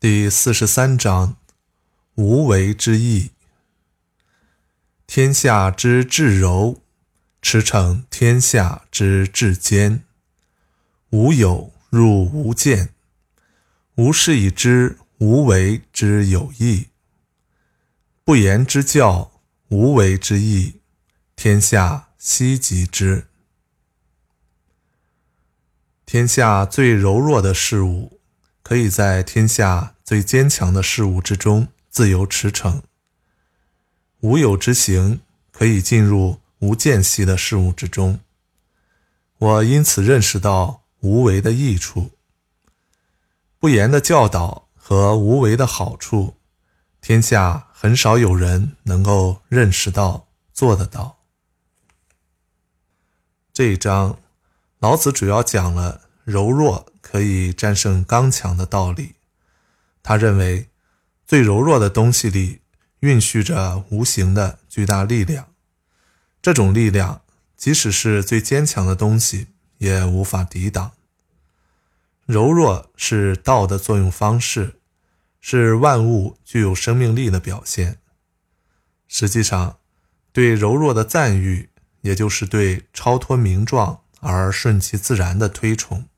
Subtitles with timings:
[0.00, 1.36] 第四十三章：
[2.16, 3.30] 无为之义。
[5.06, 6.82] 天下之至柔，
[7.40, 10.02] 驰骋天下之至坚。
[11.10, 12.88] 无有入无间，
[13.94, 16.88] 吾是以知无为之有益。
[18.24, 19.30] 不言之教，
[19.68, 20.80] 无为之义，
[21.36, 23.28] 天下希及之。
[26.12, 28.20] 天下最柔弱的事物。
[28.62, 32.82] 可以在天下最坚强的事物之中自由驰骋。
[34.20, 38.20] 无有之行可以进入无间隙的事物之中。
[39.38, 42.10] 我因此认识到无为的益处。
[43.58, 46.34] 不言的教导和无为的好处，
[47.00, 51.20] 天下很少有人能够认识到、做得到。
[53.54, 54.18] 这一章，
[54.82, 56.92] 老子主要讲了柔弱。
[57.12, 59.16] 可以战胜刚强的道理。
[60.02, 60.70] 他认为，
[61.26, 62.60] 最柔弱的东西里
[63.00, 65.48] 蕴蓄着无形的巨大力量。
[66.40, 67.20] 这种力量，
[67.54, 70.92] 即使是最坚强的东西也无法抵挡。
[72.24, 74.76] 柔弱是道的作用方式，
[75.38, 77.98] 是万物具有生命力的表现。
[79.06, 79.80] 实际上，
[80.32, 81.68] 对柔弱的赞誉，
[82.00, 86.08] 也就是对超脱名状而顺其自然的推崇。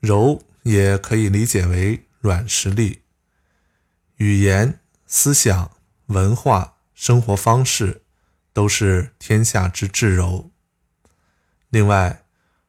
[0.00, 3.02] 柔也可以理解为软实力。
[4.16, 5.70] 语言、思想、
[6.06, 8.02] 文化、生活方式，
[8.52, 10.50] 都是天下之至柔。
[11.68, 12.24] 另外，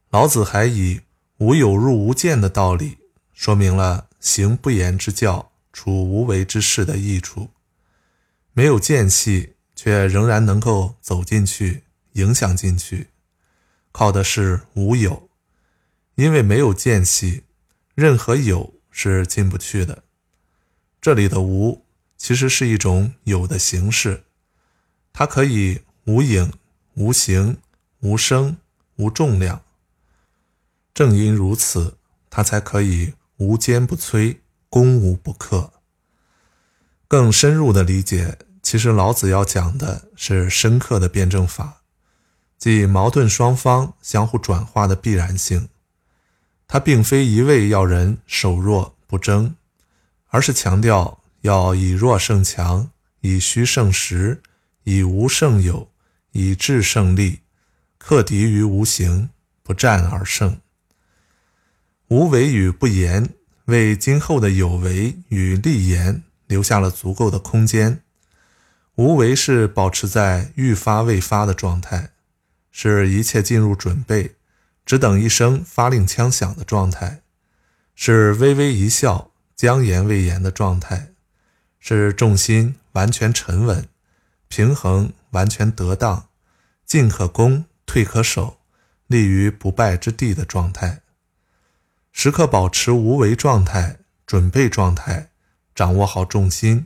[0.10, 1.02] 老子还以
[1.40, 2.98] “无有入无间”的道理，
[3.34, 7.52] 说明了行不言之教、处无为之事的益处。
[8.52, 11.84] 没有间隙，却仍然能够走进去、
[12.18, 13.08] 影响进去，
[13.92, 15.30] 靠的是无有。
[16.16, 17.44] 因为没有间隙，
[17.94, 20.04] 任何有是进不去的。
[21.00, 21.86] 这里的无
[22.18, 24.24] 其实是一种有的形式，
[25.14, 26.52] 它可以无影、
[26.96, 27.58] 无形、
[28.00, 28.58] 无声、
[28.96, 29.62] 无重量。
[30.92, 31.98] 正因如此，
[32.32, 34.38] 它才可以无坚不摧，
[34.72, 35.72] 攻无不克。
[37.08, 41.84] 更深入的理解，其实老子要讲的是深刻的辩证法，
[42.58, 45.70] 即矛盾双方相互转化的必然性。
[46.68, 49.56] 他并非一味要人守弱不争，
[50.28, 52.90] 而是强调要以弱胜强，
[53.22, 54.42] 以虚胜实，
[54.84, 55.90] 以无胜有，
[56.32, 57.40] 以智胜利，
[57.98, 59.30] 克敌于无形，
[59.64, 60.60] 不战而胜。
[62.10, 63.30] 无为与不言，
[63.66, 68.02] 为今后的有为与立言留下了足够的空间。
[68.96, 72.10] 无为是保持在欲发未发的状态，
[72.80, 74.36] 是一切进入准备。
[74.86, 77.22] 只等一声发令枪响的状态，
[77.96, 81.10] 是微微一笑、将言未言的状态，
[81.80, 83.90] 是重心完全沉稳、
[84.48, 86.30] 平衡完全得当、
[86.86, 88.60] 进可攻、退可守、
[89.08, 91.02] 立于不败之地的状态。
[92.12, 95.32] 时刻保持无为状态、准备状态，
[95.74, 96.86] 掌握好重心，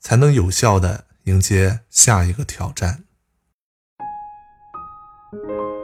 [0.00, 3.04] 才能有效地迎接下一个挑战。
[5.32, 5.79] thank you